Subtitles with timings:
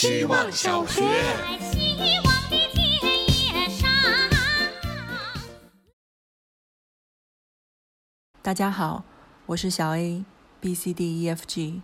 [0.00, 1.02] 希望小学。
[8.40, 9.04] 大家好，
[9.44, 10.24] 我是小 A
[10.58, 11.82] B C D E F G。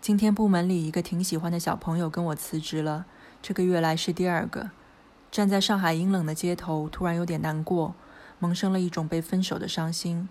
[0.00, 3.04] 今天部门里一个挺喜欢的小朋友跟我辞职了，
[3.42, 4.70] 这个月来是第二个。
[5.30, 7.94] 站在上海阴冷的街头，突然有点难过，
[8.38, 10.26] 萌生了一种被分手的伤心。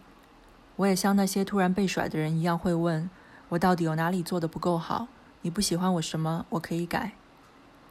[0.77, 3.07] 我也像那些突然被甩的人一样，会问
[3.49, 5.07] 我到底有哪里做的不够好？
[5.45, 6.47] 你不喜欢我什么？
[6.49, 7.11] 我可以改。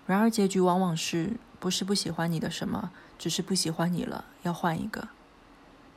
[0.09, 5.07] 然而结局往往是不是不喜欢你的什么，只是不喜欢你了，要换一个。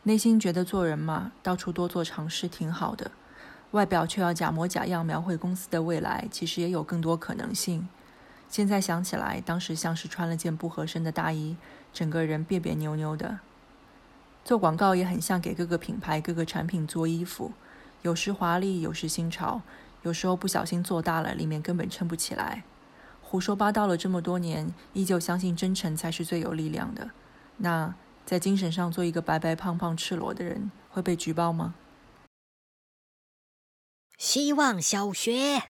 [0.03, 3.09] 内心觉得做人嘛，到处多做尝试挺好的，
[3.71, 7.89] 外表却要假模假样描绘公司的未来，其实也有更多可能性。
[8.47, 11.57] 现在想起来，当时像是穿了件不合身的大衣，
[11.91, 13.39] 整个人别别扭扭的。
[14.45, 17.53] 做广告也很像给各个品牌、各个产品做衣服，
[18.03, 19.63] 有时华丽，有时新潮，
[20.07, 22.63] 有时候不小心做大了，里面根本撑不起来。
[23.21, 27.11] 胡说八道了这么多年，依旧相信真诚才是最有力量的。
[27.57, 27.93] 那。
[28.27, 31.75] 在精神上做一个白白胖胖、赤裸的人，会被举报吗？
[34.17, 35.63] 希望小学，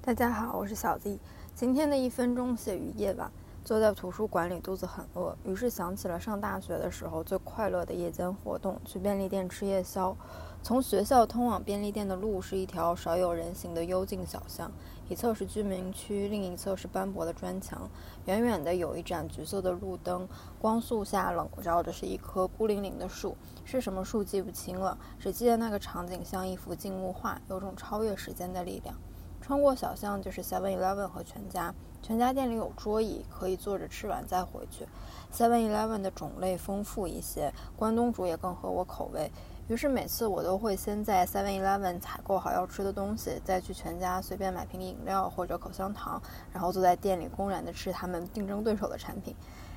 [0.00, 1.18] 大家好，我是小 Z。
[1.54, 3.30] 今天的一分钟写于夜晚，
[3.66, 10.16] 坐在图书馆里，肚子很饿，于是想起了上大学的时候最快乐的夜间活动——去便利店吃夜宵。
[10.62, 14.70] 从学校通往便利店的路是一条少有人行的幽静小巷。
[15.08, 17.90] 一侧是居民区，另一侧是斑驳的砖墙。
[18.26, 20.28] 远远的有一盏橘色的路灯，
[20.60, 28.94] 光束下笼罩着是一棵孤零零的树，是什么树记不清了，只记得那个场景像一幅静物画，有种超越时间的力量。
[29.40, 31.72] 穿过小巷就是 Seven Eleven 和全家，
[32.06, 34.86] 全家店里有桌椅，可以坐着吃完再回去。
[35.34, 39.28] Seven Eleven 的种类丰富一些，关东煮也更合我口味。
[39.66, 49.34] 于是每次我都会先在 Seven Eleven 采购好要吃的东西，再去全家随便买瓶饮料或者口香糖，然后坐在店里公然的吃他们竞争对手的产品。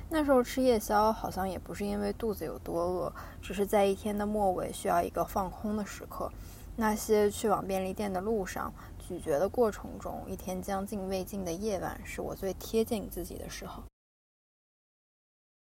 [0.08, 6.30] 那时候吃夜宵好像也不是因为肚子有多饿，只是在一天的末尾需要一个放空的时刻。
[6.76, 8.72] 那些去往便利店的路上、
[9.10, 13.82] 咀嚼的过程中，一天将近未尽的夜晚，是我最贴近自己的时候。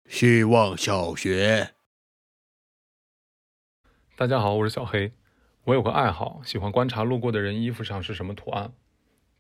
[0.08, 1.74] 希望小学。
[4.16, 5.12] 大家好，我是小黑。
[5.64, 8.72] 我有个爱好，喜欢观察路过的人衣服上是什么图案，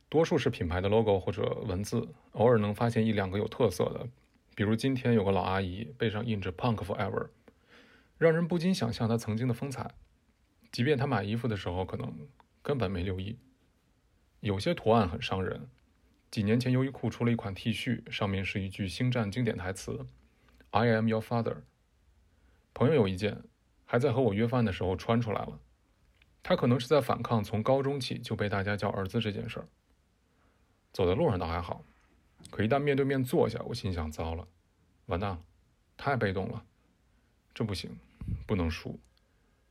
[0.09, 4.09] 多数是品牌的 logo 或者文字，偶尔能发现一两个有特色的。
[4.55, 7.29] 比如今天有个老阿姨背上印着 “Punk Forever”，
[8.17, 9.93] 让人不禁想象她曾经的风采，
[10.71, 12.27] 即便她买衣服的时候可能
[12.63, 13.37] 根本没留意。
[14.43, 15.69] 有些图案很伤人。
[16.29, 20.05] 几年前，优衣库出了一款 T 恤，上面是一句星战经典台词
[20.71, 21.57] ：“I am your father。”
[22.75, 23.43] 朋友有一件。
[23.85, 25.59] 还在和我约饭的时候穿出来了，
[26.41, 29.67] 他可能是在反抗从高中起就被大家叫儿子这件事儿。
[30.91, 31.85] 走在路上倒还好，
[32.49, 34.47] 可一旦面对面坐下，我心想：糟了，
[35.05, 35.43] 完蛋了，
[35.95, 36.65] 太被动了，
[37.53, 37.95] 这不行，
[38.47, 38.99] 不能输，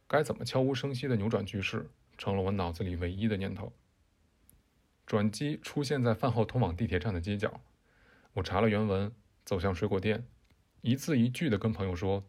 [0.06, 3.72] 该怎么悄无声息地扭转局势，成了我脑子里唯一的念头。
[5.06, 7.60] 转机出现在饭后通往地铁站的街角，
[8.34, 9.12] 我查了原文，
[9.44, 10.26] 走向水果店，
[10.80, 12.24] 一字一句地跟朋友说。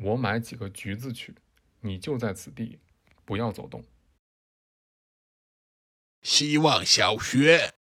[0.00, 1.34] 我买几个橘子去，
[1.80, 2.78] 你就在此地，
[3.24, 3.82] 不要走动。
[6.22, 7.74] 希望小学，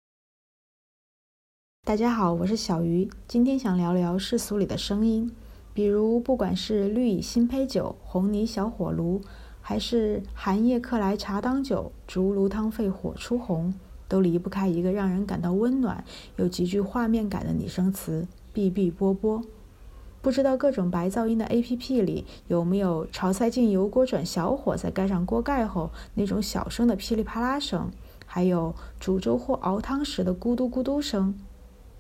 [1.85, 5.31] 大家好，我是小鱼，今天想聊聊世俗里的声音，
[5.75, 9.23] 比如不管是绿蚁新醅酒、红泥小火炉，
[9.61, 16.05] 还是寒夜客来茶当酒、竹炉汤沸火初红，都离不开一个让人感到温暖
[16.37, 19.43] 又极具画面感的拟声词：哔哔啵啵。
[20.23, 27.91] 不知道各种白噪音的 A P P 里有没有炒菜进油锅转小火，再盖上锅盖后那种小声的噼里啪啦声，
[28.27, 31.39] 还有煮粥或熬汤时的咕嘟咕嘟声。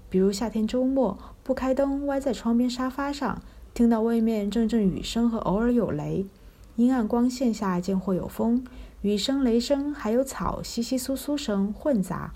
[0.08, 3.40] 比如夏天周末不开灯，歪在窗边沙发上，
[3.74, 6.26] 听到外面阵阵雨声和偶尔有雷，
[6.76, 8.64] 阴暗光线下见或有风，
[9.03, 12.32] 雨声、雷声还有草窸窸窣窣声混杂。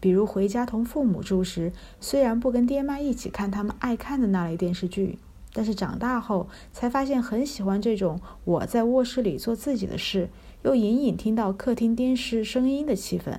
[0.00, 5.18] 比如回家同父母住时，虽然不跟爹妈一起看他们爱看的那类电视剧，
[5.54, 10.28] 但是长大后才发现很喜欢这种我在卧室里做自己的事，
[10.62, 13.38] 又隐隐听到客厅电视声音的气氛。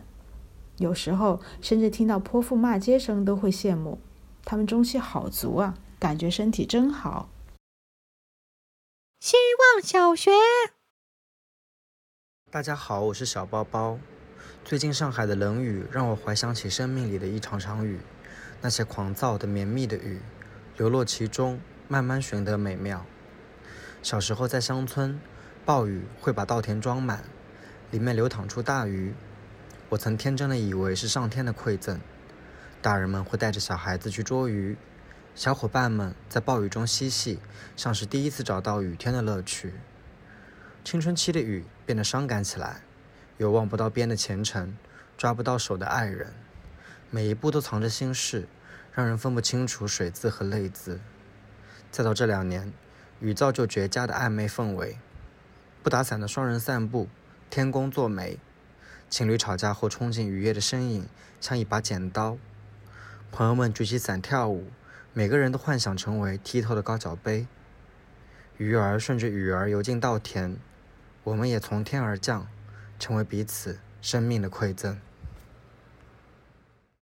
[0.78, 4.00] 有时候甚至听到泼妇骂街声都会羡慕，
[4.44, 7.30] 他们中气好足啊，感觉身体真好。
[9.26, 10.30] 希望小学，
[12.52, 13.98] 大家好，我是小包包。
[14.64, 18.00] 最近上海的冷雨让我怀想起生命里的一场场雨，
[18.62, 20.22] 那些狂躁的绵密的雨，
[20.78, 23.04] 流落其中，慢慢寻得美妙。
[24.04, 25.20] 小时候在乡村，
[25.66, 27.24] 暴雨会把稻田装满，
[27.90, 29.16] 里面流淌出大鱼。
[29.90, 32.02] 我我曾天真的以为是上天的馈赠。
[32.82, 34.76] 大人们会带着小孩子去捉鱼，
[35.36, 37.40] 小伙伴们在暴雨中嬉戏，
[37.76, 39.74] 像是第一次找到雨天的乐趣。
[40.82, 42.84] 青春期的雨变得伤感起来，
[43.38, 44.78] 有望不到边的前程，
[45.18, 46.34] 抓不到手的爱人，
[47.12, 48.48] 每一步都藏着心事，
[48.94, 51.02] 让人分不清楚水字和泪字。
[51.92, 52.72] 再到这两年，
[53.20, 54.98] 雨造就绝佳的暧昧氛围，
[55.84, 57.10] 不打伞的双人散步，
[57.50, 58.40] 天公作美，
[59.10, 61.10] 情侣吵架后冲进雨夜的身影，
[61.42, 62.38] 像一把剪刀。
[63.34, 64.68] 朋友们举起伞跳舞，
[65.18, 67.48] 每个人都幻想成为剔透的高脚杯。
[68.58, 70.58] 鱼儿顺着雨儿游进稻田。
[71.24, 72.46] 我们也从天而降，
[73.00, 75.00] 成为彼此生命的馈赠。